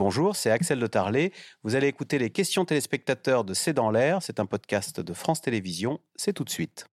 Bonjour, 0.00 0.34
c'est 0.34 0.50
Axel 0.50 0.80
de 0.80 0.86
Tarlet. 0.86 1.30
Vous 1.62 1.76
allez 1.76 1.86
écouter 1.86 2.16
les 2.16 2.30
questions 2.30 2.64
téléspectateurs 2.64 3.44
de 3.44 3.52
C'est 3.52 3.74
dans 3.74 3.90
l'air. 3.90 4.22
C'est 4.22 4.40
un 4.40 4.46
podcast 4.46 4.98
de 4.98 5.12
France 5.12 5.42
Télévisions. 5.42 6.00
C'est 6.16 6.32
tout 6.32 6.42
de 6.42 6.48
suite. 6.48 6.86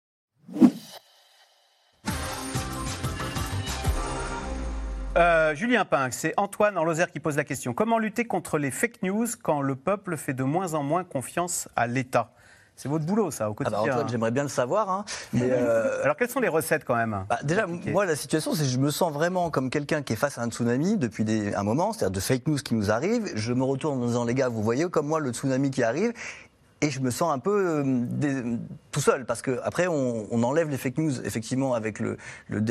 Euh, 5.19 5.55
Julien 5.55 5.85
Pink, 5.85 6.15
c'est 6.15 6.33
Antoine 6.39 6.79
en 6.79 6.85
Lozère 6.85 7.13
qui 7.13 7.21
pose 7.21 7.37
la 7.37 7.45
question. 7.45 7.75
Comment 7.75 7.99
lutter 7.99 8.25
contre 8.25 8.57
les 8.57 8.71
fake 8.71 9.03
news 9.03 9.27
quand 9.43 9.61
le 9.61 9.77
peuple 9.77 10.17
fait 10.17 10.33
de 10.33 10.43
moins 10.43 10.73
en 10.73 10.83
moins 10.83 11.05
confiance 11.05 11.69
à 11.77 11.87
l'État? 11.87 12.33
C'est 12.77 12.89
votre 12.89 13.05
boulot, 13.05 13.31
ça, 13.31 13.49
au 13.51 13.55
Ah 13.59 13.65
bah, 13.65 13.71
quotidien. 13.71 13.93
Antoine, 13.95 14.09
j'aimerais 14.09 14.31
bien 14.31 14.43
le 14.43 14.49
savoir. 14.49 14.91
hein, 14.91 15.05
mais, 15.33 15.49
euh, 15.51 16.01
Alors, 16.05 16.17
quelles 16.17 16.29
sont 16.31 16.41
les 16.41 16.49
recettes 16.49 16.85
quand 16.85 16.97
même 16.97 17.25
bah, 17.29 17.39
déjà, 17.45 17.67
moi, 17.67 18.05
la 18.05 18.17
situation, 18.17 18.53
c'est 18.55 18.65
que 18.65 18.69
je 18.69 18.79
me 18.79 18.91
sens 18.91 19.13
vraiment 19.13 19.51
comme 19.51 19.71
quelqu'un 19.71 20.03
qui 20.03 20.13
est 20.13 20.17
face 20.17 20.39
à 20.39 20.43
un 20.43 20.51
tsunami 20.51 20.97
depuis 20.97 21.25
des- 21.25 21.55
un 21.55 21.63
moment, 21.63 21.93
c'est-à-dire 21.93 22.11
de 22.13 22.21
fake 22.21 22.47
news 22.49 22.57
qui 22.59 22.75
nous 22.75 22.91
arrivent. 22.91 23.31
Je 23.35 23.53
me 23.53 23.63
retourne 23.65 24.03
en 24.03 24.07
disant, 24.07 24.25
les 24.25 24.35
gars, 24.35 24.49
vous 24.49 24.63
voyez 24.63 24.89
comme 24.91 25.07
moi 25.07 25.21
le 25.21 25.31
tsunami 25.33 25.71
qui 25.71 25.83
arrive 25.83 26.13
et 26.81 26.91
je 26.91 27.01
me 27.01 27.11
sens 27.11 27.33
un 27.33 27.39
peu 27.39 27.83
euh, 27.85 28.57
tout 28.91 29.01
seul 29.01 29.25
parce 29.25 29.41
que 29.41 29.59
après 29.63 29.87
on, 29.87 30.27
on 30.31 30.43
enlève 30.43 30.69
les 30.69 30.77
fake 30.77 30.99
news 30.99 31.21
effectivement 31.25 31.73
avec 31.73 31.99
le, 32.01 32.19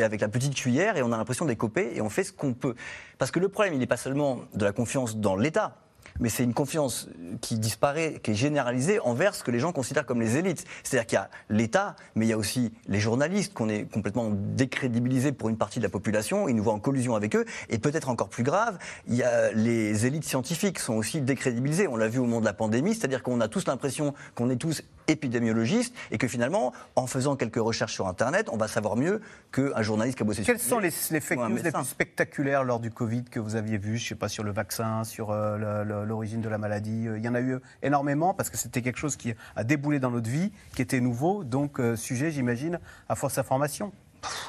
avec 0.04 0.22
la 0.22 0.28
petite 0.28 0.54
cuillère 0.54 0.98
et 0.98 1.02
on 1.02 1.12
a 1.14 1.18
l'impression 1.18 1.46
d'écoper 1.46 1.94
et 1.96 2.02
on 2.02 2.10
fait 2.10 2.24
ce 2.26 2.34
qu'on 2.34 2.54
peut 2.54 2.76
parce 3.18 3.32
que 3.32 3.40
le 3.40 3.48
problème 3.50 3.74
il 3.74 3.80
n'est 3.80 3.88
pas 3.88 3.98
seulement 3.98 4.40
de 4.54 4.66
la 4.66 4.72
confiance 4.74 5.18
dans 5.18 5.36
l'État 5.36 5.78
mais 6.20 6.30
c'est 6.30 6.44
une 6.44 6.54
confiance 6.54 7.08
qui 7.42 7.58
disparaît, 7.60 8.20
qui 8.24 8.32
est 8.32 8.36
généralisée 8.36 9.00
envers 9.00 9.36
ce 9.36 9.44
que 9.44 9.52
les 9.52 9.60
gens 9.60 9.72
considèrent 9.72 10.06
comme 10.06 10.22
les 10.22 10.38
élites. 10.38 10.66
C'est-à-dire 10.84 11.08
qu'il 11.08 11.16
y 11.18 11.20
a 11.20 11.30
l'État, 11.50 11.96
mais 12.16 12.26
il 12.26 12.30
y 12.30 12.34
a 12.34 12.38
aussi 12.38 12.72
les 12.88 13.00
journalistes 13.00 13.54
qu'on 13.54 13.70
est 13.70 13.92
complètement 13.92 14.30
décrédibilisés 14.32 15.32
pour 15.32 15.50
une 15.50 15.58
partie 15.58 15.80
de 15.80 15.84
la 15.84 15.90
population, 15.90 16.48
ils 16.48 16.56
nous 16.56 16.64
voient 16.64 16.74
en 16.74 16.80
collusion 16.80 17.16
avec 17.16 17.36
eux, 17.36 17.46
et 17.70 17.78
peut-être 17.80 18.10
encore 18.10 18.30
plus 18.30 18.44
grave, 18.44 18.78
il 19.08 19.16
y 19.16 19.24
a 19.24 19.52
les 19.52 20.06
élites 20.06 20.24
scientifiques 20.26 20.80
sont 20.80 20.94
aussi 20.96 21.22
décrédibilisées. 21.22 21.88
On 21.88 21.96
l'a 21.98 22.08
vu 22.08 22.20
au 22.20 22.24
moment 22.26 22.40
de 22.42 22.46
la 22.46 22.54
pandémie, 22.54 22.96
c'est-à-dire 22.96 23.24
qu'on 23.24 23.42
a 23.42 23.48
tous 23.48 23.66
l'impression 23.68 24.14
qu'on 24.36 24.50
est 24.50 24.56
tous 24.58 24.84
épidémiologistes 25.08 25.94
et 26.12 26.18
que 26.18 26.28
finalement, 26.28 26.74
en 26.96 27.08
faisant 27.08 27.36
quelques 27.36 27.58
recherches 27.58 27.94
sur 27.94 28.08
Internet, 28.08 28.48
on 28.52 28.58
va 28.58 28.68
savoir 28.68 28.96
mieux 28.96 29.22
qu'un 29.52 29.82
journaliste 29.82 30.18
qui 30.18 30.24
a 30.24 30.26
bossé 30.26 30.44
Quelles 30.44 30.60
sur 30.60 30.70
sont 30.70 30.80
les, 30.80 30.92
les 31.12 31.20
fake 31.20 31.40
news 31.40 31.58
les 31.64 31.72
plus 31.72 31.84
spectaculaires 31.86 32.64
lors 32.64 32.80
du 32.80 32.90
Covid 32.92 33.24
que 33.26 33.40
vous 33.40 33.56
aviez 33.56 33.78
vues 33.78 33.98
Je 33.98 34.04
ne 34.06 34.10
sais 34.10 34.16
pas, 34.16 34.30
sur 34.30 34.44
le 34.44 34.52
vaccin, 34.52 35.04
sur 35.04 35.32
euh, 35.32 35.58
le- 35.58 35.84
le- 35.84 36.03
l'origine 36.06 36.42
de 36.42 36.50
la 36.50 36.58
maladie. 36.58 37.08
Euh, 37.08 37.18
Il 37.18 37.24
y 37.24 37.30
en 37.30 37.36
a 37.36 37.42
eu 37.42 37.60
énormément 37.82 38.34
parce 38.34 38.50
que 38.50 38.58
c'était 38.58 38.82
quelque 38.82 39.00
chose 39.00 39.16
qui 39.16 39.34
a 39.56 39.64
déboulé 39.64 40.00
dans 40.00 40.12
notre 40.12 40.30
vie, 40.30 40.52
qui 40.76 40.82
était 40.82 41.00
nouveau, 41.00 41.44
donc 41.44 41.80
euh, 41.80 41.96
sujet, 41.96 42.32
j'imagine, 42.32 42.80
à 43.10 43.16
force 43.16 43.36
d'information. 43.36 43.92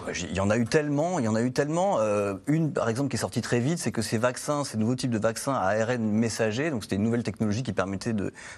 Il 0.09 0.35
y 0.35 0.41
en 0.41 0.51
a 0.51 0.57
eu 0.57 0.65
tellement, 0.65 1.19
il 1.19 1.25
y 1.25 1.29
en 1.29 1.35
a 1.35 1.43
eu 1.43 1.53
tellement. 1.53 1.99
Euh, 2.01 2.35
une, 2.47 2.73
par 2.73 2.89
exemple, 2.89 3.09
qui 3.09 3.17
est 3.17 3.21
sortie 3.21 3.41
très 3.41 3.61
vite, 3.61 3.79
c'est 3.79 3.93
que 3.93 4.03
ces 4.03 4.19
vaccins, 4.19 4.65
ces 4.65 4.77
nouveaux 4.77 4.95
types 4.95 5.11
de 5.11 5.19
vaccins 5.19 5.55
à 5.55 5.69
ARN 5.69 6.03
messager, 6.03 6.71
donc 6.71 6.83
c'était 6.83 6.97
une 6.97 7.03
nouvelle 7.03 7.23
technologie 7.23 7.63
qui 7.63 7.73
permettait 7.73 8.15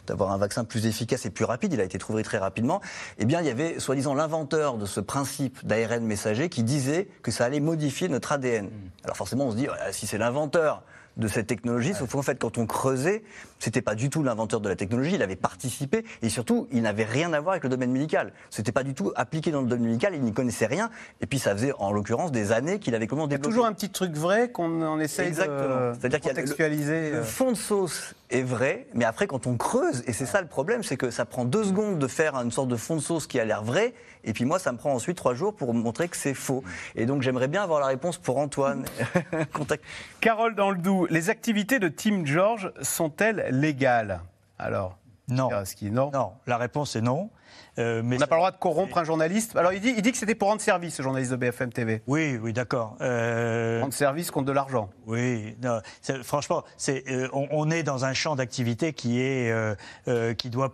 d'avoir 0.06 0.32
un 0.32 0.38
vaccin 0.38 0.64
plus 0.64 0.86
efficace 0.86 1.26
et 1.26 1.30
plus 1.30 1.44
rapide. 1.44 1.72
Il 1.72 1.80
a 1.80 1.84
été 1.84 1.98
trouvé 1.98 2.22
très 2.22 2.38
rapidement. 2.38 2.80
Eh 3.18 3.24
bien, 3.24 3.40
il 3.40 3.46
y 3.46 3.50
avait 3.50 3.78
soi-disant 3.78 4.14
l'inventeur 4.14 4.76
de 4.76 4.86
ce 4.86 5.00
principe 5.00 5.66
d'ARN 5.66 6.04
messager 6.04 6.48
qui 6.48 6.62
disait 6.62 7.08
que 7.22 7.30
ça 7.30 7.44
allait 7.44 7.60
modifier 7.60 8.08
notre 8.08 8.32
ADN. 8.32 8.70
Alors 9.04 9.16
forcément, 9.16 9.46
on 9.46 9.50
se 9.52 9.56
dit, 9.56 9.68
si 9.92 10.06
c'est 10.06 10.18
l'inventeur 10.18 10.82
de 11.16 11.28
cette 11.28 11.46
technologie, 11.46 11.94
sauf 11.94 12.12
qu'en 12.12 12.22
fait, 12.22 12.38
quand 12.38 12.58
on 12.58 12.66
creusait, 12.66 13.22
c'était 13.58 13.80
pas 13.80 13.94
du 13.94 14.10
tout 14.10 14.22
l'inventeur 14.22 14.60
de 14.60 14.68
la 14.68 14.76
technologie, 14.76 15.14
il 15.14 15.22
avait 15.22 15.36
participé 15.36 16.04
et 16.22 16.28
surtout, 16.28 16.68
il 16.72 16.82
n'avait 16.82 17.04
rien 17.04 17.32
à 17.32 17.40
voir 17.40 17.52
avec 17.52 17.64
le 17.64 17.70
domaine 17.70 17.90
médical. 17.90 18.32
C'était 18.50 18.72
pas 18.72 18.82
du 18.82 18.94
tout 18.94 19.12
appliqué 19.16 19.50
dans 19.50 19.62
le 19.62 19.66
domaine 19.66 19.86
médical, 19.86 20.14
il 20.14 20.22
n'y 20.22 20.32
connaissait 20.32 20.66
rien. 20.66 20.90
Et 21.20 21.26
puis, 21.26 21.38
ça 21.38 21.52
faisait 21.52 21.72
en 21.78 21.92
l'occurrence 21.92 22.30
des 22.32 22.52
années 22.52 22.78
qu'il 22.78 22.94
avait 22.94 23.06
comment 23.06 23.26
Il 23.26 23.30
y 23.30 23.34
a 23.34 23.38
développé. 23.38 23.48
toujours 23.48 23.66
un 23.66 23.72
petit 23.72 23.88
truc 23.90 24.14
vrai 24.14 24.50
qu'on 24.50 24.82
en 24.82 24.98
essaye 25.00 25.28
Exactement. 25.28 25.90
de, 25.90 25.94
C'est-à-dire 25.98 26.20
qu'il 26.20 26.28
y 26.28 26.30
a 26.30 26.34
le- 26.34 26.40
contextualiser. 26.42 27.10
Le 27.10 27.16
euh. 27.18 27.22
fond 27.24 27.52
de 27.52 27.56
sauce 27.56 28.14
est 28.30 28.42
vrai, 28.42 28.86
mais 28.94 29.04
après, 29.04 29.26
quand 29.26 29.46
on 29.46 29.56
creuse, 29.56 30.02
et 30.06 30.12
c'est 30.12 30.26
ça 30.26 30.40
le 30.40 30.46
problème, 30.48 30.82
c'est 30.82 30.96
que 30.96 31.10
ça 31.10 31.24
prend 31.24 31.44
deux 31.44 31.64
secondes 31.64 31.98
de 31.98 32.06
faire 32.06 32.34
une 32.36 32.50
sorte 32.50 32.68
de 32.68 32.76
fond 32.76 32.96
de 32.96 33.00
sauce 33.00 33.26
qui 33.26 33.38
a 33.40 33.44
l'air 33.44 33.62
vrai, 33.62 33.94
et 34.24 34.32
puis 34.32 34.44
moi, 34.44 34.58
ça 34.58 34.72
me 34.72 34.78
prend 34.78 34.92
ensuite 34.92 35.16
trois 35.16 35.34
jours 35.34 35.54
pour 35.54 35.72
montrer 35.72 36.08
que 36.08 36.16
c'est 36.16 36.34
faux. 36.34 36.62
Et 36.96 37.06
donc, 37.06 37.22
j'aimerais 37.22 37.48
bien 37.48 37.62
avoir 37.62 37.80
la 37.80 37.86
réponse 37.86 38.18
pour 38.18 38.38
Antoine. 38.38 38.84
Contact- 39.54 39.84
Carole 40.20 40.54
dans 40.54 40.70
le 40.70 40.78
Doubs, 40.78 41.06
les 41.10 41.30
activités 41.30 41.78
de 41.78 41.88
Team 41.88 42.26
George 42.26 42.72
sont-elles 42.82 43.46
légales? 43.50 44.20
Alors, 44.58 44.98
Non. 45.28 45.48
qui 45.76 45.90
non. 45.90 46.10
Non, 46.12 46.32
la 46.46 46.56
réponse 46.56 46.94
est 46.96 47.00
non. 47.00 47.30
Euh, 47.78 48.00
mais 48.04 48.16
On 48.16 48.18
n'a 48.20 48.26
pas 48.26 48.36
le 48.36 48.40
droit 48.40 48.50
de 48.52 48.56
corrompre 48.56 48.96
un 48.98 49.04
journaliste. 49.04 49.54
Alors, 49.56 49.72
il 49.72 49.80
dit, 49.80 49.92
il 49.96 50.02
dit 50.02 50.12
que 50.12 50.18
c'était 50.18 50.34
pour 50.34 50.48
rendre 50.48 50.60
service, 50.60 50.94
ce 50.94 51.02
journaliste 51.02 51.30
de 51.32 51.36
BFM 51.36 51.72
TV. 51.72 52.02
Oui, 52.06 52.38
oui, 52.40 52.52
d'accord. 52.52 52.96
Euh, 53.00 53.80
Rendre 53.82 53.92
service 53.92 54.30
contre 54.30 54.46
de 54.46 54.52
l'argent. 54.52 54.88
Oui, 55.06 55.56
non, 55.62 55.80
c'est- 56.00 56.22
franchement, 56.22 56.62
c'est, 56.76 57.04
euh, 57.10 57.28
on, 57.32 57.48
on 57.50 57.70
est 57.70 57.82
dans 57.82 58.04
un 58.04 58.14
champ 58.14 58.34
d'activité 58.36 58.92
qui 58.92 59.20
est, 59.20 59.50
euh, 59.50 59.74
euh, 60.08 60.32
qui 60.34 60.48
doit 60.48 60.72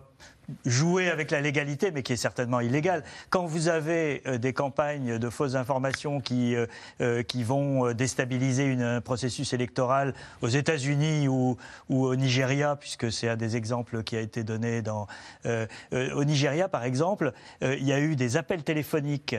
jouer 0.65 1.09
avec 1.09 1.31
la 1.31 1.41
légalité, 1.41 1.91
mais 1.91 2.03
qui 2.03 2.13
est 2.13 2.17
certainement 2.17 2.59
illégal. 2.59 3.03
Quand 3.29 3.45
vous 3.45 3.67
avez 3.67 4.21
euh, 4.27 4.37
des 4.37 4.53
campagnes 4.53 5.17
de 5.17 5.29
fausses 5.29 5.55
informations 5.55 6.19
qui, 6.19 6.55
euh, 6.55 6.65
euh, 7.01 7.23
qui 7.23 7.43
vont 7.43 7.93
déstabiliser 7.93 8.73
un 8.73 9.01
processus 9.01 9.53
électoral 9.53 10.13
aux 10.41 10.47
États-Unis 10.47 11.27
ou, 11.27 11.57
ou 11.89 12.05
au 12.05 12.15
Nigeria, 12.15 12.75
puisque 12.75 13.11
c'est 13.11 13.29
un 13.29 13.35
des 13.35 13.55
exemples 13.55 14.03
qui 14.03 14.15
a 14.15 14.21
été 14.21 14.43
donné 14.43 14.81
dans. 14.81 15.07
au 15.45 16.23
Nigeria, 16.23 16.67
par 16.67 16.83
exemple, 16.83 17.33
il 17.61 17.83
y 17.83 17.93
a 17.93 17.99
eu 17.99 18.15
des 18.15 18.37
appels 18.37 18.63
téléphoniques 18.63 19.35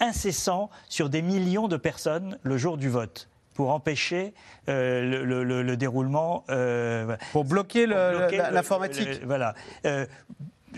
incessants 0.00 0.70
sur 0.88 1.10
des 1.10 1.22
millions 1.22 1.68
de 1.68 1.76
personnes 1.76 2.38
le 2.42 2.56
jour 2.56 2.76
du 2.76 2.88
vote 2.88 3.28
pour 3.60 3.72
empêcher 3.72 4.32
euh, 4.70 5.02
le, 5.02 5.22
le- 5.22 5.44
le- 5.44 5.62
le 5.62 5.76
déroulement. 5.76 6.44
euh, 6.48 7.14
Pour 7.32 7.44
bloquer 7.44 7.84
l'informatique. 8.54 9.20
Voilà. 9.26 9.54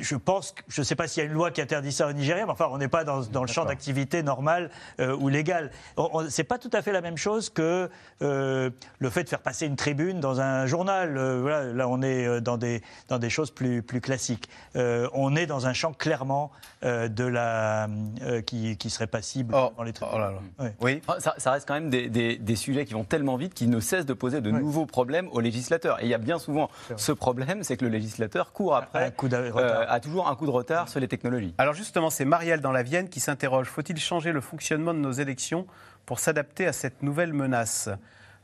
Je 0.01 0.17
pense, 0.17 0.55
je 0.69 0.81
ne 0.81 0.85
sais 0.85 0.95
pas 0.95 1.07
s'il 1.07 1.23
y 1.23 1.27
a 1.27 1.29
une 1.29 1.35
loi 1.35 1.51
qui 1.51 1.61
interdit 1.61 1.93
ça 1.93 2.07
au 2.09 2.13
Nigeria, 2.13 2.47
mais 2.47 2.53
enfin, 2.53 2.69
on 2.71 2.79
n'est 2.79 2.89
pas 2.89 3.05
dans, 3.05 3.21
dans 3.21 3.43
le 3.43 3.49
champ 3.49 3.65
d'activité 3.67 4.23
normal 4.23 4.71
euh, 5.01 5.15
ou 5.17 5.29
légal. 5.29 5.71
Ce 5.99 6.41
n'est 6.41 6.45
pas 6.45 6.59
tout 6.59 6.71
à 6.73 6.81
fait 6.83 6.93
la 6.93 7.01
même 7.03 7.17
chose 7.19 7.51
que 7.51 7.91
euh, 8.23 8.71
le 8.99 9.11
fait 9.11 9.25
de 9.25 9.29
faire 9.29 9.41
passer 9.43 9.67
une 9.67 9.77
tribune 9.77 10.19
dans 10.21 10.41
un 10.41 10.67
journal. 10.67 11.17
Euh, 11.19 11.41
voilà, 11.43 11.65
là, 11.73 11.89
on 11.89 12.01
est 12.03 12.27
euh, 12.27 12.41
dans 12.41 12.57
des, 12.57 12.83
dans 13.09 13.19
des 13.19 13.29
choses 13.31 13.51
plus, 13.51 13.83
plus 13.83 14.01
classiques. 14.01 14.49
Euh, 14.77 15.09
on 15.13 15.37
est 15.37 15.47
dans 15.47 15.67
un 15.67 15.73
champ 15.73 15.93
clairement 15.93 16.51
euh, 16.85 17.09
de 17.09 17.25
la, 17.25 17.87
euh, 18.23 18.41
qui, 18.41 18.77
qui 18.77 18.89
serait 18.91 19.07
passible 19.07 19.55
Oh, 19.57 19.73
dans 19.77 19.83
les 19.83 19.93
tribunes. 19.93 20.15
oh 20.17 20.19
là 20.21 20.33
là. 20.59 20.71
Oui. 20.81 21.03
Ah, 21.09 21.17
Ça, 21.19 21.35
ça 21.37 21.51
reste 21.53 21.69
quand 21.69 21.75
même 21.75 21.91
des, 21.91 22.09
des- 22.09 22.37
des 22.37 22.57
sujets 22.57 22.85
qui 22.87 22.95
vont 22.95 23.05
tellement 23.05 23.37
vite 23.37 23.55
qu'ils 23.55 23.71
ne 23.71 23.81
cessent 23.81 24.07
de 24.07 24.15
poser 24.15 24.41
de 24.41 24.51
nouveaux 24.51 24.87
problèmes 24.87 25.29
aux 25.33 25.41
législateurs. 25.41 26.01
Et 26.01 26.05
il 26.07 26.09
y 26.09 26.15
a 26.15 26.19
bien 26.19 26.39
souvent 26.39 26.71
ce 26.97 27.13
problème, 27.13 27.63
c'est 27.63 27.77
que 27.77 27.85
le 27.85 27.91
législateur 27.91 28.53
court 28.53 28.75
après, 28.77 29.05
Un 29.07 29.11
coup. 29.11 29.29
A 29.93 30.01
toujours 30.01 30.29
un 30.29 30.35
coup 30.35 30.47
de 30.47 30.51
retard 30.51 30.89
sur 30.89 31.01
les 31.01 31.09
technologies. 31.09 31.55
Alors 31.59 31.75
justement, 31.75 32.09
c'est 32.09 32.25
Marielle 32.25 32.63
dans 32.63 32.73
la 32.73 32.83
Vienne 32.83 33.11
qui 33.11 33.21
s'interroge. 33.21 33.67
Faut-il 33.67 33.99
changer 33.99 34.33
le 34.33 34.41
fonctionnement 34.41 34.95
de 34.95 34.99
nos 34.99 35.13
élections 35.13 35.67
pour 36.07 36.19
s'adapter 36.19 36.67
à 36.67 36.73
cette 36.73 37.03
nouvelle 37.03 37.35
menace? 37.35 37.91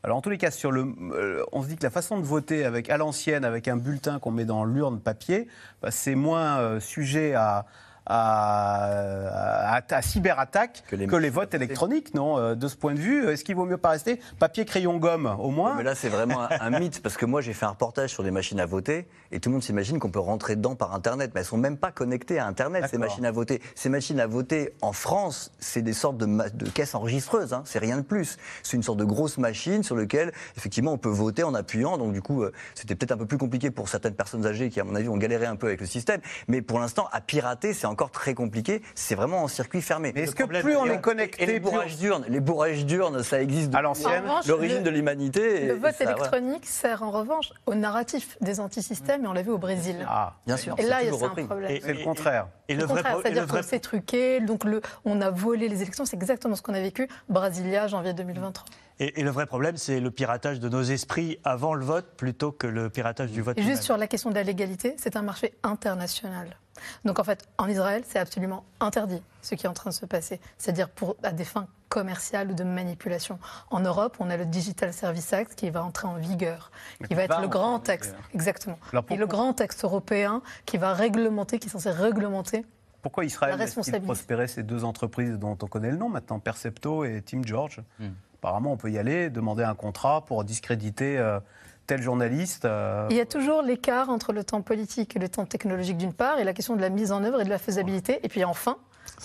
Alors 0.03 0.19
en 0.19 0.21
tous 0.21 0.29
les 0.29 0.37
cas, 0.37 0.51
sur 0.51 0.71
le, 0.71 0.95
euh, 1.13 1.43
on 1.53 1.63
se 1.63 1.69
dit 1.69 1.77
que 1.77 1.83
la 1.83 1.91
façon 1.91 2.19
de 2.19 2.23
voter 2.23 2.67
avec, 2.67 2.91
à 2.91 2.99
l'ancienne, 2.99 3.47
avec 3.47 3.67
un 3.67 3.79
bulletin 3.79 4.19
qu'on 4.19 4.31
met 4.31 4.45
dans 4.45 4.65
l'urne 4.65 5.01
papier, 5.01 5.49
bah, 5.81 5.91
c'est 5.91 6.15
moins 6.15 6.59
euh, 6.59 6.81
sujet 6.81 7.35
à, 7.35 7.65
à, 8.09 9.77
à- 9.77 9.83
à 9.91 10.03
cyberattaque 10.03 10.83
que 10.89 10.97
Que 10.97 11.17
les, 11.17 11.23
les 11.23 11.31
votes 11.31 11.55
électroniques, 11.55 12.15
non 12.15 12.39
Euh, 12.39 12.55
De 12.55 12.69
ce 12.69 12.77
point 12.77 12.95
de 12.95 12.99
vue, 12.99 13.29
est-ce 13.29 13.45
qu'il 13.45 13.55
vaut 13.57 13.65
mieux 13.67 13.77
pas 13.77 13.91
rester 13.91 14.21
papier, 14.39 14.65
crayon, 14.65 14.97
gomme, 14.99 15.35
au 15.39 15.51
moins 15.51 15.75
Mais 15.77 15.83
là, 15.83 15.95
c'est 15.95 16.09
vraiment 16.09 16.43
un, 16.43 16.49
un 16.61 16.79
mythe, 16.79 17.03
parce 17.03 17.17
que 17.17 17.27
moi, 17.27 17.41
j'ai 17.41 17.53
fait 17.53 17.67
un 17.67 17.71
reportage 17.71 18.11
sur 18.11 18.23
des 18.23 18.31
machines 18.31 18.61
à 18.61 18.67
voter, 18.67 19.07
et 19.31 19.41
tout 19.41 19.49
le 19.51 19.55
monde 19.55 19.63
s'imagine 19.63 19.99
qu'on 19.99 20.11
peut 20.11 20.19
rentrer 20.19 20.57
dedans 20.57 20.75
par 20.75 20.95
Internet, 20.95 21.33
mais 21.35 21.41
elles 21.41 21.47
sont 21.47 21.57
même 21.59 21.77
pas 21.77 21.91
connectées 21.93 22.39
à 22.39 22.47
Internet, 22.47 22.85
ces 22.91 22.99
machines 22.99 23.25
à 23.27 23.31
voter. 23.31 23.61
Ces 23.75 23.89
machines 23.89 24.21
à 24.21 24.27
voter, 24.27 24.75
en 24.83 24.93
France, 24.93 25.53
c'est 25.59 25.83
des 25.83 25.93
sortes 25.93 26.17
de, 26.19 26.27
de 26.27 26.71
caisses 26.71 26.95
enregistreuses, 26.95 27.53
hein, 27.53 27.63
c'est 27.65 27.79
rien 27.79 27.97
de 27.99 28.03
plus. 28.03 28.37
C'est 28.63 28.77
une 28.77 28.83
sorte 28.83 28.99
de 28.99 29.05
grosse 29.05 29.39
machine 29.39 29.83
sur 29.83 29.97
laquelle, 29.97 30.33
effectivement, 30.57 30.93
on 30.93 30.99
peut 30.99 31.09
voter 31.09 31.43
en 31.45 31.55
appuyant, 31.55 31.99
donc 31.99 32.13
du 32.13 32.23
coup, 32.23 32.43
euh, 32.43 32.53
c'était 32.75 32.95
peut-être 32.95 33.13
un 33.13 33.17
peu 33.19 33.27
plus 33.27 33.39
compliqué 33.39 33.71
pour 33.71 33.89
certaines 33.89 34.15
personnes 34.15 34.47
âgées 34.47 34.71
qui, 34.71 34.81
à 34.81 34.85
mon 34.85 34.95
avis, 34.95 35.09
ont 35.09 35.17
galéré 35.17 35.47
un 35.47 35.57
peu 35.57 35.67
avec 35.67 35.81
le 35.81 35.87
système, 35.87 36.21
mais 36.49 36.63
pour 36.63 36.79
l'instant, 36.81 37.09
à 37.13 37.21
pirater, 37.21 37.75
c'est 37.75 37.87
encore 37.87 37.98
très 38.07 38.35
compliqué, 38.35 38.83
c'est 38.95 39.15
vraiment 39.15 39.43
en 39.43 39.49
circuit 39.49 39.83
fermé. 39.83 40.13
Mais 40.15 40.23
est-ce 40.23 40.35
que 40.35 40.45
plus 40.45 40.77
on 40.77 40.87
est 40.87 40.95
Et 40.95 41.01
connecté, 41.01 41.47
les 41.47 41.53
plus 41.55 41.61
bourrages 41.71 41.97
d'urnes, 41.97 42.25
les 42.29 42.41
bourrages 42.41 42.87
d'urnes, 42.87 43.23
ça 43.23 43.43
existe 43.43 43.69
à 43.75 43.79
depuis 43.79 43.83
l'ancienne 43.83 44.25
l'origine 44.47 44.79
le- 44.79 44.83
de 44.85 44.91
l'humanité. 44.91 45.67
Le 45.67 45.75
vote 45.75 45.95
ça, 45.95 46.05
électronique 46.05 46.67
sert 46.67 47.03
en 47.03 47.11
revanche 47.11 47.53
au 47.67 47.75
narratif 47.75 48.37
des 48.41 48.61
antisystèmes, 48.61 49.25
et 49.25 49.27
on 49.29 49.33
l'a 49.33 49.43
vu 49.43 49.51
au 49.51 49.59
Brésil. 49.59 49.97
Ah, 50.09 50.35
Bien 50.47 50.57
sûr. 50.57 50.75
et 50.79 50.83
là, 50.83 50.97
c'est 50.99 51.03
il 51.03 51.07
y 51.07 51.09
a 51.09 51.13
toujours 51.13 51.33
c'est 51.35 51.43
un 51.43 51.47
problème. 51.47 51.71
Et- 51.71 51.81
c'est 51.81 51.93
le 51.95 52.05
contraire. 52.05 52.49
Et 52.71 52.75
Le 52.75 52.83
le 52.83 52.87
contraire, 52.87 53.19
c'est-à-dire 53.23 53.47
vrai 53.47 53.61
qu'on 53.63 53.67
s'est 53.67 53.81
truqué, 53.81 54.41
donc 54.41 54.65
le, 54.65 54.81
on 55.05 55.21
a 55.23 55.31
volé 55.31 55.69
les 55.69 55.83
élections, 55.83 56.05
c'est 56.05 56.17
exactement 56.17 56.55
ce 56.55 56.63
qu'on 56.63 56.75
a 56.75 56.81
vécu. 56.81 57.09
Brasilia, 57.29 57.87
janvier 57.89 58.13
2023. 58.13 58.65
Et, 59.01 59.21
et 59.21 59.23
le 59.23 59.31
vrai 59.31 59.47
problème, 59.47 59.77
c'est 59.77 60.01
le 60.01 60.11
piratage 60.11 60.59
de 60.61 60.69
nos 60.69 60.83
esprits 60.83 61.39
avant 61.45 61.73
le 61.75 61.85
vote 61.85 62.07
plutôt 62.17 62.51
que 62.53 62.67
le 62.67 62.91
piratage 62.91 63.31
du 63.31 63.41
vote. 63.43 63.57
Et 63.57 63.63
juste 63.63 63.85
sur 63.85 63.97
la 63.97 64.07
question 64.07 64.29
de 64.31 64.35
la 64.35 64.43
légalité, 64.43 64.97
c'est 64.99 65.17
un 65.17 65.23
marché 65.23 65.55
international. 65.63 66.57
Donc 67.05 67.19
en 67.19 67.25
fait, 67.25 67.45
en 67.59 67.69
Israël, 67.69 68.03
c'est 68.07 68.19
absolument 68.19 68.65
interdit 68.81 69.23
ce 69.43 69.55
qui 69.55 69.67
est 69.67 69.69
en 69.69 69.75
train 69.75 69.91
de 69.91 69.95
se 69.95 70.07
passer. 70.07 70.41
C'est-à-dire 70.59 70.89
pour 70.89 71.17
à 71.23 71.33
des 71.33 71.45
fins 71.45 71.67
commerciale 71.89 72.51
ou 72.51 72.55
de 72.55 72.65
manipulation. 72.65 73.39
En 73.71 73.81
Europe, 73.81 74.17
on 74.21 74.29
a 74.29 74.37
le 74.37 74.45
Digital 74.45 74.93
Service 74.93 75.33
Act 75.33 75.55
qui 75.55 75.71
va 75.71 75.83
entrer 75.83 76.07
en 76.07 76.17
vigueur, 76.17 76.71
qui 77.07 77.15
va 77.15 77.23
être 77.23 77.41
le 77.41 77.49
grand 77.49 77.79
texte, 77.79 78.15
exactement, 78.35 78.79
et 79.09 79.17
le 79.17 79.27
grand 79.27 79.55
texte 79.55 79.85
européen 79.85 80.43
qui 80.67 80.77
va 80.77 80.93
réglementer, 80.93 81.59
qui 81.59 81.69
est 81.69 81.71
censé 81.71 81.91
réglementer 81.91 82.65
pourquoi 83.01 83.25
Israël 83.25 83.57
laisse-t-il 83.57 84.03
prospérer 84.03 84.49
ces 84.49 84.65
deux 84.65 84.85
entreprises 84.85 85.39
dont 85.39 85.57
on 85.63 85.67
connaît 85.67 85.93
le 85.93 85.97
nom 85.97 86.09
maintenant, 86.09 86.41
Percepto 86.41 87.05
et 87.05 87.23
Tim 87.23 87.43
George? 87.45 87.81
Hmm. 88.01 88.09
Apparemment, 88.41 88.73
on 88.73 88.77
peut 88.77 88.91
y 88.91 88.99
aller, 88.99 89.31
demander 89.31 89.63
un 89.63 89.75
contrat 89.75 90.25
pour 90.25 90.45
discréditer 90.45 91.17
euh, 91.17 91.39
tel 91.89 92.03
journaliste. 92.03 92.67
Euh. 92.67 93.09
Il 93.11 93.17
y 93.17 93.21
a 93.21 93.27
toujours 93.27 93.63
l'écart 93.63 94.11
entre 94.11 94.33
le 94.33 94.45
temps 94.45 94.63
politique 94.63 95.17
et 95.17 95.19
le 95.19 95.29
temps 95.29 95.47
technologique 95.47 95.97
d'une 95.97 96.13
part, 96.13 96.39
et 96.39 96.45
la 96.45 96.53
question 96.53 96.77
de 96.77 96.81
la 96.81 96.91
mise 96.91 97.11
en 97.11 97.25
œuvre 97.25 97.41
et 97.41 97.45
de 97.45 97.49
la 97.49 97.59
faisabilité. 97.59 98.21
Et 98.23 98.29
puis 98.29 98.45
enfin, 98.45 98.77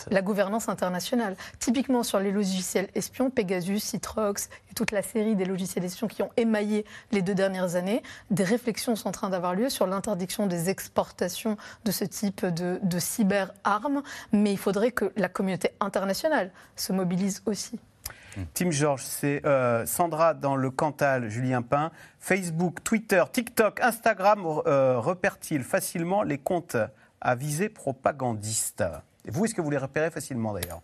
la 0.10 0.22
gouvernance 0.22 0.70
internationale. 0.70 1.36
Typiquement 1.60 2.04
sur 2.04 2.20
les 2.20 2.32
logiciels 2.32 2.88
espions, 2.96 3.30
Pegasus, 3.30 3.80
Citrox 3.80 4.50
et 4.72 4.74
toute 4.74 4.92
la 4.92 5.02
série 5.02 5.36
des 5.36 5.46
logiciels 5.46 5.84
espions 5.84 6.08
qui 6.08 6.24
ont 6.24 6.32
émaillé 6.38 6.86
les 7.12 7.22
deux 7.22 7.36
dernières 7.36 7.76
années, 7.76 8.02
des 8.32 8.46
réflexions 8.46 8.96
sont 8.96 9.10
en 9.10 9.12
train 9.12 9.30
d'avoir 9.30 9.56
lieu 9.56 9.70
sur 9.70 9.86
l'interdiction 9.86 10.48
des 10.48 10.70
exportations 10.70 11.58
de 11.84 11.92
ce 11.92 12.06
type 12.06 12.46
de, 12.46 12.80
de 12.82 13.00
cyberarmes, 13.00 14.04
mais 14.32 14.54
il 14.54 14.58
faudrait 14.58 14.92
que 14.92 15.12
la 15.18 15.28
communauté 15.28 15.72
internationale 15.82 16.52
se 16.78 16.94
mobilise 16.94 17.44
aussi. 17.46 17.80
Tim 18.54 18.72
George, 18.72 19.04
c'est 19.04 19.46
euh, 19.46 19.86
Sandra 19.86 20.34
dans 20.34 20.56
le 20.56 20.70
Cantal, 20.70 21.30
Julien 21.30 21.62
Pain. 21.62 21.92
Facebook, 22.20 22.84
Twitter, 22.84 23.24
TikTok, 23.32 23.82
Instagram 23.82 24.46
euh, 24.46 25.00
repèrent-ils 25.00 25.64
facilement 25.64 26.24
les 26.24 26.38
comptes 26.38 26.78
à 27.22 27.36
visée 27.36 27.70
propagandiste 27.70 28.84
et 29.26 29.32
vous, 29.32 29.46
est-ce 29.46 29.56
que 29.56 29.62
vous 29.62 29.70
les 29.70 29.78
repérez 29.78 30.12
facilement 30.12 30.54
d'ailleurs? 30.54 30.82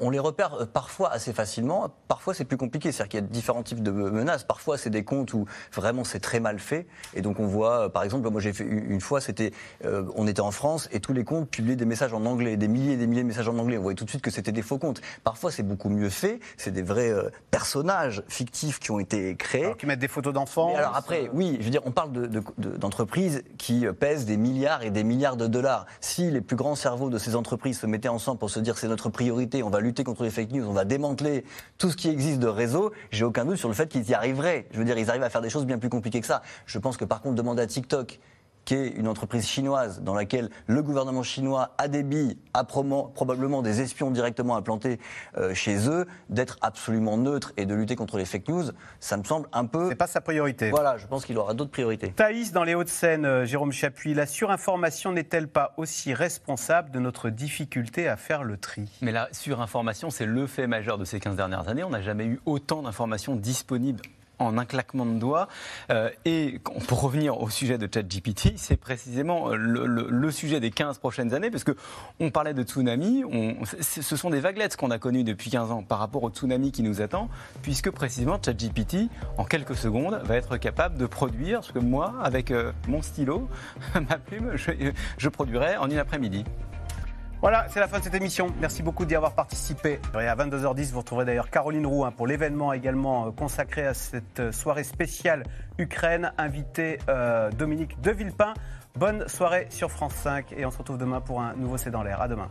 On, 0.00 0.10
les 0.10 0.18
repère 0.18 0.54
euh, 0.54 0.66
parfois 0.66 1.10
assez 1.12 1.32
facilement, 1.32 1.90
parfois 2.08 2.34
c'est 2.34 2.44
plus 2.44 2.56
compliqué. 2.56 2.92
C'est-à-dire 2.92 3.10
qu'il 3.10 3.20
y 3.20 3.22
a 3.22 3.26
différents 3.26 3.62
types 3.62 3.82
de 3.82 3.90
menaces. 3.90 4.44
Parfois 4.44 4.78
c'est 4.78 4.90
des 4.90 5.04
comptes 5.04 5.34
où 5.34 5.46
vraiment 5.72 6.04
c'est 6.04 6.20
très 6.20 6.40
mal 6.40 6.58
fait. 6.58 6.86
Et 7.14 7.22
donc 7.22 7.40
on 7.40 7.46
voit, 7.46 7.86
euh, 7.86 7.88
par 7.88 8.02
exemple, 8.02 8.28
moi 8.30 8.40
j'ai 8.40 8.52
fait 8.52 8.64
une 8.64 9.00
fois, 9.00 9.20
c'était, 9.20 9.52
euh, 9.84 10.04
on 10.16 10.26
était 10.26 10.40
en 10.40 10.50
France 10.50 10.88
et 10.92 11.00
tous 11.00 11.12
les 11.12 11.24
comptes 11.24 11.48
publiaient 11.48 11.76
des 11.76 11.84
messages 11.84 12.12
en 12.12 12.24
anglais, 12.24 12.56
des 12.56 12.68
milliers 12.68 12.94
et 12.94 12.96
des 12.96 13.06
milliers 13.06 13.22
de 13.22 13.28
messages 13.28 13.48
en 13.48 13.58
anglais. 13.58 13.78
On 13.78 13.82
voyait 13.82 13.96
tout 13.96 14.04
de 14.04 14.10
suite 14.10 14.22
que 14.22 14.30
c'était 14.30 14.52
des 14.52 14.62
faux 14.62 14.78
comptes. 14.78 15.00
Parfois 15.24 15.50
c'est 15.50 15.62
beaucoup 15.62 15.88
mieux 15.88 16.10
fait. 16.10 16.40
C'est 16.56 16.72
des 16.72 16.82
vrais 16.82 17.12
personnages 17.50 18.22
fictifs 18.28 18.78
qui 18.78 18.90
ont 18.90 18.98
été 18.98 19.36
créés. 19.36 19.64
Alors, 19.64 19.76
qui 19.76 19.86
mettent 19.86 19.98
des 19.98 20.08
photos 20.08 20.32
d'enfants. 20.32 20.74
Alors 20.74 20.96
après, 20.96 21.30
oui, 21.32 21.56
je 21.60 21.64
veux 21.64 21.70
dire, 21.70 21.82
on 21.84 21.92
parle 21.92 22.12
d'entreprises 22.58 23.42
qui 23.58 23.86
pèsent 23.98 24.26
des 24.26 24.36
milliards 24.36 24.82
et 24.82 24.90
des 24.90 25.04
milliards 25.04 25.36
de 25.36 25.46
dollars. 25.46 25.86
Si 26.00 26.30
les 26.30 26.40
plus 26.40 26.56
grands 26.56 26.74
cerveaux 26.74 27.10
de 27.10 27.18
ces 27.18 27.36
entreprises 27.36 27.80
se 27.80 27.86
mettaient 27.86 28.08
ensemble 28.08 28.38
pour 28.38 28.50
se 28.50 28.60
dire 28.60 28.78
c'est 28.78 28.88
notre 28.88 29.08
priorité 29.08 29.35
on 29.62 29.70
va 29.70 29.80
lutter 29.80 30.04
contre 30.04 30.22
les 30.22 30.30
fake 30.30 30.52
news, 30.52 30.66
on 30.66 30.72
va 30.72 30.84
démanteler 30.84 31.44
tout 31.78 31.90
ce 31.90 31.96
qui 31.96 32.08
existe 32.08 32.38
de 32.38 32.46
réseau, 32.46 32.92
j'ai 33.10 33.24
aucun 33.24 33.44
doute 33.44 33.56
sur 33.56 33.68
le 33.68 33.74
fait 33.74 33.88
qu'ils 33.88 34.08
y 34.08 34.14
arriveraient. 34.14 34.66
Je 34.72 34.78
veux 34.78 34.84
dire, 34.84 34.98
ils 34.98 35.10
arrivent 35.10 35.22
à 35.22 35.30
faire 35.30 35.42
des 35.42 35.50
choses 35.50 35.66
bien 35.66 35.78
plus 35.78 35.88
compliquées 35.88 36.20
que 36.20 36.26
ça. 36.26 36.42
Je 36.66 36.78
pense 36.78 36.96
que 36.96 37.04
par 37.04 37.20
contre, 37.20 37.34
demander 37.34 37.62
à 37.62 37.66
TikTok 37.66 38.20
qui 38.66 38.74
est 38.74 38.88
une 38.88 39.08
entreprise 39.08 39.46
chinoise 39.48 40.02
dans 40.02 40.12
laquelle 40.12 40.50
le 40.66 40.82
gouvernement 40.82 41.22
chinois 41.22 41.70
a 41.78 41.88
des 41.88 42.02
billes, 42.02 42.36
a 42.52 42.64
probablement 42.64 43.62
des 43.62 43.80
espions 43.80 44.10
directement 44.10 44.56
implantés 44.56 45.00
euh, 45.38 45.54
chez 45.54 45.88
eux, 45.88 46.06
d'être 46.28 46.58
absolument 46.60 47.16
neutre 47.16 47.52
et 47.56 47.64
de 47.64 47.74
lutter 47.74 47.96
contre 47.96 48.18
les 48.18 48.24
fake 48.26 48.48
news, 48.48 48.64
ça 49.00 49.16
me 49.16 49.24
semble 49.24 49.48
un 49.52 49.64
peu. 49.64 49.88
C'est 49.88 49.94
pas 49.94 50.06
sa 50.08 50.20
priorité. 50.20 50.70
Voilà, 50.70 50.98
je 50.98 51.06
pense 51.06 51.24
qu'il 51.24 51.38
aura 51.38 51.54
d'autres 51.54 51.70
priorités. 51.70 52.10
Thaïs, 52.10 52.52
dans 52.52 52.64
les 52.64 52.74
Hauts-de-Seine, 52.74 53.24
euh, 53.24 53.46
Jérôme 53.46 53.72
Chapuis, 53.72 54.14
la 54.14 54.26
surinformation 54.26 55.12
n'est-elle 55.12 55.48
pas 55.48 55.72
aussi 55.76 56.12
responsable 56.12 56.90
de 56.90 56.98
notre 56.98 57.30
difficulté 57.30 58.08
à 58.08 58.16
faire 58.16 58.42
le 58.42 58.56
tri? 58.56 58.90
Mais 59.00 59.12
la 59.12 59.28
surinformation, 59.30 60.10
c'est 60.10 60.26
le 60.26 60.46
fait 60.48 60.66
majeur 60.66 60.98
de 60.98 61.04
ces 61.04 61.20
15 61.20 61.36
dernières 61.36 61.68
années. 61.68 61.84
On 61.84 61.90
n'a 61.90 62.02
jamais 62.02 62.26
eu 62.26 62.40
autant 62.46 62.82
d'informations 62.82 63.36
disponibles 63.36 64.02
en 64.38 64.58
un 64.58 64.64
claquement 64.64 65.06
de 65.06 65.18
doigts. 65.18 65.48
Euh, 65.90 66.10
et 66.24 66.60
pour 66.86 67.02
revenir 67.02 67.40
au 67.40 67.50
sujet 67.50 67.78
de 67.78 67.88
ChatGPT, 67.92 68.54
c'est 68.56 68.76
précisément 68.76 69.50
le, 69.50 70.30
sujet 70.30 70.60
des 70.60 70.70
15 70.70 70.98
prochaines 70.98 71.34
années, 71.34 71.50
parce 71.50 71.64
qu'on 71.64 72.30
parlait 72.30 72.54
de 72.54 72.62
tsunami, 72.62 73.24
on, 73.24 73.56
ce 73.64 74.16
sont 74.16 74.30
des 74.30 74.40
vaguelettes 74.40 74.76
qu'on 74.76 74.90
a 74.90 74.98
connues 74.98 75.24
depuis 75.24 75.50
15 75.50 75.70
ans 75.70 75.82
par 75.82 75.98
rapport 75.98 76.22
au 76.24 76.30
tsunami 76.30 76.72
qui 76.72 76.82
nous 76.82 77.00
attend, 77.00 77.28
puisque 77.62 77.90
précisément 77.90 78.38
ChatGPT, 78.42 79.08
en 79.38 79.44
quelques 79.44 79.76
secondes, 79.76 80.20
va 80.24 80.36
être 80.36 80.56
capable 80.56 80.98
de 80.98 81.06
produire 81.06 81.64
ce 81.64 81.72
que 81.72 81.78
moi, 81.78 82.14
avec 82.22 82.50
euh, 82.50 82.72
mon 82.88 83.02
stylo, 83.02 83.48
ma 83.94 84.18
plume, 84.18 84.52
je, 84.56 84.72
je 85.16 85.28
produirais 85.28 85.76
en 85.76 85.88
une 85.88 85.98
après-midi. 85.98 86.44
Voilà, 87.46 87.66
c'est 87.68 87.78
la 87.78 87.86
fin 87.86 88.00
de 88.00 88.02
cette 88.02 88.14
émission. 88.16 88.48
Merci 88.60 88.82
beaucoup 88.82 89.04
d'y 89.04 89.14
avoir 89.14 89.32
participé. 89.32 90.00
Et 90.14 90.26
à 90.26 90.34
22h10, 90.34 90.90
vous 90.90 90.98
retrouverez 90.98 91.24
d'ailleurs 91.24 91.48
Caroline 91.48 91.86
Roux 91.86 92.04
hein, 92.04 92.10
pour 92.10 92.26
l'événement 92.26 92.72
également 92.72 93.28
euh, 93.28 93.30
consacré 93.30 93.86
à 93.86 93.94
cette 93.94 94.40
euh, 94.40 94.50
soirée 94.50 94.82
spéciale 94.82 95.44
Ukraine, 95.78 96.32
invité 96.38 96.98
euh, 97.08 97.52
Dominique 97.52 98.00
de 98.00 98.10
Villepin. 98.10 98.52
Bonne 98.96 99.28
soirée 99.28 99.68
sur 99.70 99.92
France 99.92 100.14
5 100.14 100.54
et 100.56 100.66
on 100.66 100.72
se 100.72 100.78
retrouve 100.78 100.98
demain 100.98 101.20
pour 101.20 101.40
un 101.40 101.54
nouveau 101.54 101.76
C'est 101.76 101.92
dans 101.92 102.02
l'air. 102.02 102.20
À 102.20 102.26
demain. 102.26 102.50